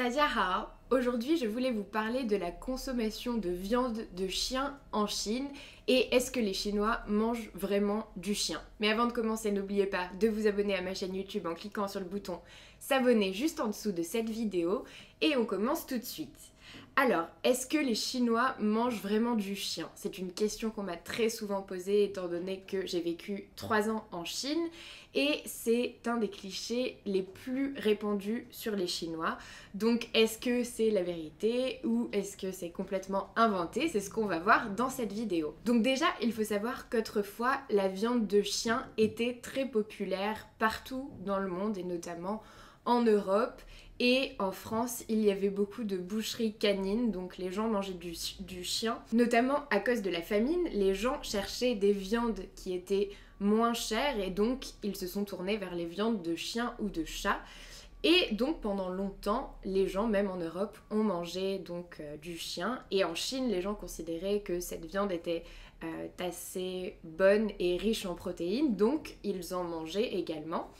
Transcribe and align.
Hao. 0.00 0.66
Aujourd'hui, 0.90 1.36
je 1.38 1.46
voulais 1.46 1.72
vous 1.72 1.82
parler 1.82 2.22
de 2.22 2.36
la 2.36 2.52
consommation 2.52 3.36
de 3.36 3.50
viande 3.50 4.06
de 4.16 4.28
chien 4.28 4.78
en 4.92 5.08
Chine 5.08 5.48
et 5.88 6.14
est-ce 6.14 6.30
que 6.30 6.38
les 6.38 6.54
Chinois 6.54 7.00
mangent 7.08 7.50
vraiment 7.54 8.06
du 8.16 8.32
chien? 8.32 8.62
Mais 8.78 8.90
avant 8.90 9.06
de 9.06 9.12
commencer, 9.12 9.50
n'oubliez 9.50 9.86
pas 9.86 10.08
de 10.20 10.28
vous 10.28 10.46
abonner 10.46 10.76
à 10.76 10.82
ma 10.82 10.94
chaîne 10.94 11.16
YouTube 11.16 11.48
en 11.48 11.54
cliquant 11.54 11.88
sur 11.88 11.98
le 11.98 12.06
bouton 12.06 12.38
s'abonner 12.78 13.32
juste 13.32 13.58
en 13.58 13.66
dessous 13.66 13.90
de 13.90 14.02
cette 14.02 14.30
vidéo 14.30 14.84
et 15.20 15.36
on 15.36 15.44
commence 15.44 15.84
tout 15.84 15.98
de 15.98 16.04
suite. 16.04 16.52
Alors, 16.96 17.28
est-ce 17.44 17.68
que 17.68 17.78
les 17.78 17.94
Chinois 17.94 18.56
mangent 18.58 19.00
vraiment 19.00 19.36
du 19.36 19.54
chien? 19.54 19.88
C'est 19.94 20.18
une 20.18 20.32
question 20.32 20.70
qu'on 20.70 20.82
m'a 20.82 20.96
très 20.96 21.28
souvent 21.28 21.62
posée 21.62 22.02
étant 22.02 22.26
donné 22.26 22.64
que 22.66 22.86
j'ai 22.86 23.00
vécu 23.00 23.44
3 23.54 23.88
ans 23.88 24.04
en 24.10 24.24
Chine 24.24 24.66
et 25.14 25.40
c'est 25.46 25.94
un 26.06 26.16
des 26.16 26.28
clichés 26.28 26.98
les 27.06 27.22
plus 27.22 27.74
répandus 27.76 28.48
sur 28.50 28.74
les 28.74 28.88
Chinois. 28.88 29.38
Donc, 29.74 30.08
est-ce 30.12 30.38
que 30.38 30.64
c'est 30.64 30.90
la 30.90 31.04
vérité 31.04 31.78
ou 31.84 32.08
est-ce 32.12 32.36
que 32.36 32.50
c'est 32.50 32.70
complètement 32.70 33.30
inventé? 33.36 33.88
C'est 33.88 34.00
ce 34.00 34.10
qu'on 34.10 34.26
va 34.26 34.40
voir 34.40 34.70
dans 34.70 34.90
cette 34.90 35.12
vidéo. 35.12 35.54
Donc 35.64 35.82
déjà, 35.82 36.06
il 36.20 36.32
faut 36.32 36.42
savoir 36.42 36.88
qu'autrefois, 36.88 37.58
la 37.70 37.86
viande 37.86 38.26
de 38.26 38.42
chien 38.42 38.84
était 38.96 39.38
très 39.40 39.66
populaire 39.66 40.48
partout 40.58 41.10
dans 41.24 41.38
le 41.38 41.48
monde 41.48 41.78
et 41.78 41.84
notamment 41.84 42.34
en 42.34 42.42
Europe 43.02 43.60
et 44.00 44.32
en 44.38 44.52
France, 44.52 45.04
il 45.08 45.20
y 45.24 45.30
avait 45.30 45.50
beaucoup 45.50 45.82
de 45.82 45.96
boucheries 45.96 46.54
canines, 46.54 47.10
donc 47.10 47.36
les 47.36 47.50
gens 47.50 47.68
mangeaient 47.68 47.94
du, 47.94 48.64
chien. 48.64 49.02
Notamment 49.12 49.64
à 49.70 49.80
cause 49.80 50.02
de 50.02 50.10
la 50.10 50.22
famine, 50.22 50.68
les 50.72 50.94
gens 50.94 51.20
cherchaient 51.22 51.74
des 51.74 51.92
viandes 51.92 52.40
qui 52.54 52.74
étaient 52.74 53.10
moins 53.40 53.74
chères 53.74 54.20
et 54.20 54.30
donc 54.30 54.66
ils 54.82 54.96
se 54.96 55.06
sont 55.06 55.24
tournés 55.24 55.56
vers 55.56 55.74
les 55.74 55.86
viandes 55.86 56.22
de 56.22 56.36
chien 56.36 56.74
ou 56.78 56.88
de 56.88 57.04
chat. 57.04 57.40
Et 58.04 58.32
donc 58.32 58.60
pendant 58.60 58.88
longtemps, 58.88 59.56
les 59.64 59.88
gens, 59.88 60.06
même 60.06 60.30
en 60.30 60.36
Europe, 60.36 60.78
ont 60.90 61.02
mangé 61.02 61.58
donc 61.58 61.96
euh, 61.98 62.16
du 62.18 62.38
chien. 62.38 62.80
Et 62.92 63.02
en 63.02 63.16
Chine, 63.16 63.48
les 63.48 63.60
gens 63.60 63.74
considéraient 63.74 64.40
que 64.40 64.60
cette 64.60 64.84
viande 64.84 65.10
était 65.10 65.42
euh, 65.82 66.06
assez 66.20 66.96
bonne 67.02 67.50
et 67.58 67.76
riche 67.76 68.06
en 68.06 68.14
protéines, 68.14 68.76
donc 68.76 69.16
ils 69.24 69.52
en 69.52 69.64
mangeaient 69.64 70.14
également. 70.14 70.70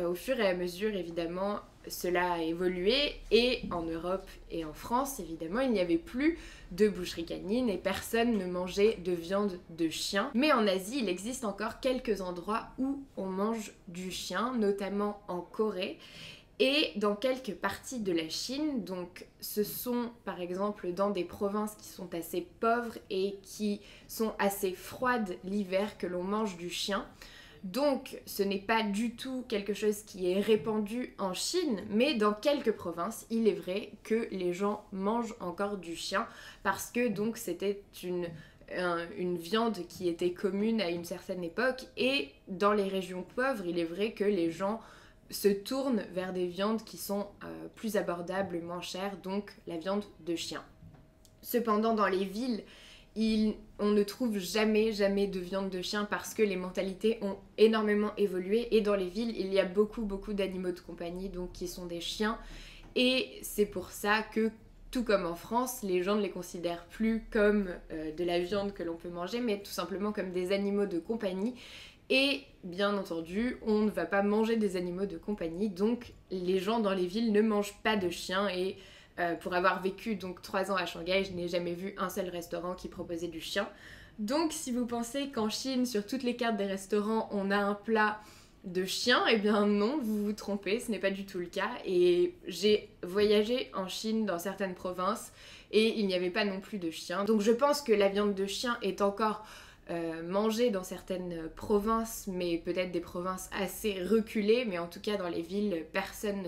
Au 0.00 0.14
fur 0.14 0.38
et 0.40 0.48
à 0.48 0.54
mesure, 0.54 0.94
évidemment, 0.94 1.60
cela 1.88 2.34
a 2.34 2.42
évolué 2.42 3.14
et 3.30 3.62
en 3.70 3.82
Europe 3.82 4.28
et 4.50 4.64
en 4.64 4.72
France, 4.72 5.18
évidemment, 5.20 5.60
il 5.60 5.72
n'y 5.72 5.80
avait 5.80 5.98
plus 5.98 6.38
de 6.70 6.88
boucherie 6.88 7.24
canine 7.24 7.68
et 7.68 7.76
personne 7.76 8.38
ne 8.38 8.46
mangeait 8.46 8.98
de 9.04 9.12
viande 9.12 9.58
de 9.70 9.88
chien. 9.88 10.30
Mais 10.34 10.52
en 10.52 10.66
Asie, 10.66 11.00
il 11.00 11.08
existe 11.08 11.44
encore 11.44 11.80
quelques 11.80 12.20
endroits 12.20 12.68
où 12.78 13.02
on 13.16 13.26
mange 13.26 13.72
du 13.88 14.10
chien, 14.10 14.54
notamment 14.56 15.20
en 15.28 15.40
Corée 15.40 15.98
et 16.58 16.92
dans 16.96 17.16
quelques 17.16 17.54
parties 17.54 17.98
de 17.98 18.12
la 18.12 18.28
Chine. 18.28 18.84
Donc 18.84 19.26
ce 19.40 19.64
sont 19.64 20.10
par 20.24 20.40
exemple 20.40 20.92
dans 20.92 21.10
des 21.10 21.24
provinces 21.24 21.74
qui 21.74 21.88
sont 21.88 22.14
assez 22.14 22.46
pauvres 22.60 22.96
et 23.10 23.36
qui 23.42 23.80
sont 24.06 24.32
assez 24.38 24.72
froides 24.72 25.36
l'hiver 25.44 25.98
que 25.98 26.06
l'on 26.06 26.22
mange 26.22 26.56
du 26.56 26.70
chien. 26.70 27.04
Donc 27.62 28.20
ce 28.26 28.42
n'est 28.42 28.58
pas 28.58 28.82
du 28.82 29.14
tout 29.14 29.44
quelque 29.48 29.72
chose 29.72 30.02
qui 30.02 30.30
est 30.30 30.40
répandu 30.40 31.14
en 31.18 31.32
Chine, 31.32 31.82
mais 31.90 32.14
dans 32.14 32.32
quelques 32.32 32.72
provinces, 32.72 33.26
il 33.30 33.46
est 33.46 33.54
vrai 33.54 33.92
que 34.02 34.28
les 34.32 34.52
gens 34.52 34.84
mangent 34.92 35.36
encore 35.38 35.76
du 35.76 35.94
chien 35.94 36.26
parce 36.64 36.90
que 36.90 37.08
donc 37.08 37.36
c'était 37.36 37.82
une 37.94 39.36
viande 39.36 39.86
qui 39.86 40.08
était 40.08 40.32
commune 40.32 40.80
à 40.80 40.90
une 40.90 41.04
certaine 41.04 41.44
époque 41.44 41.86
et 41.96 42.30
dans 42.48 42.72
les 42.72 42.88
régions 42.88 43.24
pauvres, 43.36 43.64
il 43.66 43.78
est 43.78 43.84
vrai 43.84 44.12
que 44.12 44.24
les 44.24 44.50
gens 44.50 44.80
se 45.32 45.48
tournent 45.48 46.02
vers 46.12 46.32
des 46.32 46.46
viandes 46.46 46.84
qui 46.84 46.98
sont 46.98 47.26
euh, 47.44 47.68
plus 47.74 47.96
abordables, 47.96 48.60
moins 48.60 48.80
chères, 48.80 49.16
donc 49.22 49.52
la 49.66 49.78
viande 49.78 50.04
de 50.20 50.36
chien. 50.36 50.62
Cependant, 51.40 51.94
dans 51.94 52.06
les 52.06 52.24
villes, 52.24 52.62
on 53.16 53.90
ne 53.90 54.02
trouve 54.02 54.38
jamais, 54.38 54.92
jamais 54.92 55.26
de 55.26 55.40
viande 55.40 55.70
de 55.70 55.82
chien 55.82 56.04
parce 56.04 56.34
que 56.34 56.42
les 56.42 56.56
mentalités 56.56 57.18
ont 57.22 57.36
énormément 57.58 58.12
évolué 58.16 58.74
et 58.74 58.80
dans 58.80 58.94
les 58.94 59.08
villes, 59.08 59.34
il 59.38 59.52
y 59.52 59.60
a 59.60 59.64
beaucoup, 59.64 60.02
beaucoup 60.02 60.32
d'animaux 60.32 60.72
de 60.72 60.80
compagnie, 60.80 61.28
donc 61.28 61.52
qui 61.52 61.68
sont 61.68 61.86
des 61.86 62.00
chiens. 62.00 62.38
Et 62.94 63.28
c'est 63.42 63.66
pour 63.66 63.90
ça 63.90 64.22
que, 64.22 64.50
tout 64.90 65.04
comme 65.04 65.26
en 65.26 65.34
France, 65.34 65.82
les 65.82 66.02
gens 66.02 66.16
ne 66.16 66.22
les 66.22 66.30
considèrent 66.30 66.84
plus 66.86 67.24
comme 67.30 67.68
euh, 67.92 68.12
de 68.12 68.24
la 68.24 68.38
viande 68.38 68.72
que 68.72 68.82
l'on 68.82 68.96
peut 68.96 69.08
manger, 69.08 69.40
mais 69.40 69.58
tout 69.58 69.70
simplement 69.70 70.12
comme 70.12 70.32
des 70.32 70.52
animaux 70.52 70.86
de 70.86 70.98
compagnie. 70.98 71.54
Et 72.10 72.42
bien 72.64 72.96
entendu, 72.96 73.56
on 73.62 73.80
ne 73.80 73.90
va 73.90 74.04
pas 74.04 74.22
manger 74.22 74.56
des 74.56 74.76
animaux 74.76 75.06
de 75.06 75.16
compagnie, 75.16 75.70
donc 75.70 76.12
les 76.30 76.58
gens 76.58 76.80
dans 76.80 76.92
les 76.92 77.06
villes 77.06 77.32
ne 77.32 77.40
mangent 77.40 77.78
pas 77.82 77.96
de 77.96 78.10
chiens 78.10 78.48
et 78.48 78.76
euh, 79.18 79.34
pour 79.34 79.54
avoir 79.54 79.82
vécu 79.82 80.16
donc 80.16 80.42
3 80.42 80.70
ans 80.70 80.76
à 80.76 80.86
Shanghai, 80.86 81.24
je 81.24 81.32
n'ai 81.32 81.48
jamais 81.48 81.74
vu 81.74 81.94
un 81.98 82.08
seul 82.08 82.28
restaurant 82.28 82.74
qui 82.74 82.88
proposait 82.88 83.28
du 83.28 83.40
chien. 83.40 83.68
Donc 84.18 84.52
si 84.52 84.72
vous 84.72 84.86
pensez 84.86 85.28
qu'en 85.28 85.48
Chine, 85.48 85.86
sur 85.86 86.06
toutes 86.06 86.22
les 86.22 86.36
cartes 86.36 86.56
des 86.56 86.66
restaurants, 86.66 87.28
on 87.32 87.50
a 87.50 87.56
un 87.56 87.74
plat 87.74 88.20
de 88.64 88.84
chien, 88.84 89.22
eh 89.28 89.38
bien 89.38 89.66
non, 89.66 89.98
vous 90.00 90.24
vous 90.24 90.32
trompez, 90.32 90.78
ce 90.80 90.90
n'est 90.90 90.98
pas 90.98 91.10
du 91.10 91.24
tout 91.24 91.38
le 91.38 91.46
cas. 91.46 91.70
Et 91.84 92.34
j'ai 92.46 92.88
voyagé 93.02 93.70
en 93.74 93.88
Chine 93.88 94.24
dans 94.24 94.38
certaines 94.38 94.74
provinces 94.74 95.32
et 95.72 95.98
il 95.98 96.06
n'y 96.06 96.14
avait 96.14 96.30
pas 96.30 96.44
non 96.44 96.60
plus 96.60 96.78
de 96.78 96.90
chien. 96.90 97.24
Donc 97.24 97.40
je 97.40 97.52
pense 97.52 97.80
que 97.80 97.92
la 97.92 98.08
viande 98.08 98.34
de 98.34 98.46
chien 98.46 98.78
est 98.82 99.00
encore 99.00 99.44
euh, 99.90 100.22
mangée 100.22 100.70
dans 100.70 100.84
certaines 100.84 101.48
provinces, 101.56 102.26
mais 102.28 102.58
peut-être 102.58 102.92
des 102.92 103.00
provinces 103.00 103.50
assez 103.58 104.02
reculées, 104.04 104.64
mais 104.64 104.78
en 104.78 104.86
tout 104.86 105.00
cas 105.00 105.16
dans 105.16 105.28
les 105.28 105.42
villes, 105.42 105.84
personne 105.92 106.46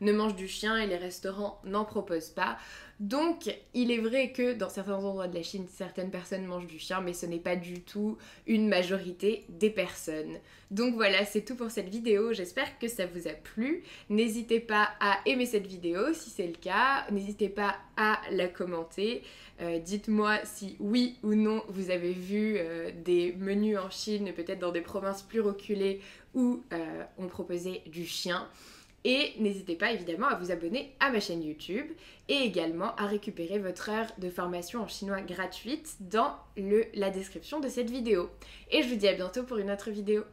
ne 0.00 0.12
mange 0.12 0.34
du 0.34 0.48
chien 0.48 0.76
et 0.78 0.86
les 0.86 0.96
restaurants 0.96 1.60
n'en 1.64 1.84
proposent 1.84 2.30
pas. 2.30 2.56
Donc, 3.00 3.50
il 3.72 3.90
est 3.90 3.98
vrai 3.98 4.30
que 4.30 4.52
dans 4.52 4.68
certains 4.68 4.96
endroits 4.96 5.26
de 5.26 5.34
la 5.34 5.42
Chine, 5.42 5.66
certaines 5.68 6.10
personnes 6.10 6.44
mangent 6.44 6.66
du 6.66 6.78
chien, 6.78 7.00
mais 7.00 7.14
ce 7.14 7.24
n'est 7.24 7.38
pas 7.38 7.56
du 7.56 7.80
tout 7.80 8.18
une 8.46 8.68
majorité 8.68 9.46
des 9.48 9.70
personnes. 9.70 10.36
Donc 10.70 10.94
voilà, 10.94 11.24
c'est 11.24 11.40
tout 11.40 11.56
pour 11.56 11.70
cette 11.70 11.88
vidéo. 11.88 12.34
J'espère 12.34 12.78
que 12.78 12.88
ça 12.88 13.06
vous 13.06 13.26
a 13.26 13.32
plu. 13.32 13.84
N'hésitez 14.10 14.60
pas 14.60 14.90
à 15.00 15.18
aimer 15.24 15.46
cette 15.46 15.66
vidéo 15.66 16.12
si 16.12 16.28
c'est 16.28 16.46
le 16.46 16.52
cas. 16.52 17.06
N'hésitez 17.10 17.48
pas 17.48 17.76
à 17.96 18.20
la 18.32 18.48
commenter. 18.48 19.22
Euh, 19.62 19.78
dites-moi 19.78 20.38
si 20.44 20.76
oui 20.78 21.16
ou 21.22 21.34
non 21.34 21.62
vous 21.68 21.90
avez 21.90 22.12
vu 22.12 22.56
euh, 22.58 22.90
des 23.04 23.32
menus 23.32 23.78
en 23.78 23.88
Chine, 23.88 24.32
peut-être 24.34 24.58
dans 24.58 24.72
des 24.72 24.82
provinces 24.82 25.22
plus 25.22 25.40
reculées 25.40 26.00
où 26.34 26.62
euh, 26.74 27.04
on 27.16 27.28
proposait 27.28 27.80
du 27.86 28.04
chien. 28.04 28.46
Et 29.04 29.32
n'hésitez 29.38 29.76
pas 29.76 29.92
évidemment 29.92 30.28
à 30.28 30.34
vous 30.34 30.50
abonner 30.50 30.94
à 31.00 31.10
ma 31.10 31.20
chaîne 31.20 31.42
YouTube 31.42 31.86
et 32.28 32.36
également 32.44 32.94
à 32.96 33.06
récupérer 33.06 33.58
votre 33.58 33.88
heure 33.88 34.08
de 34.18 34.28
formation 34.28 34.82
en 34.82 34.88
chinois 34.88 35.22
gratuite 35.22 35.96
dans 36.00 36.34
le, 36.56 36.84
la 36.94 37.10
description 37.10 37.60
de 37.60 37.68
cette 37.68 37.90
vidéo. 37.90 38.28
Et 38.70 38.82
je 38.82 38.88
vous 38.88 38.96
dis 38.96 39.08
à 39.08 39.14
bientôt 39.14 39.44
pour 39.44 39.56
une 39.56 39.70
autre 39.70 39.90
vidéo. 39.90 40.24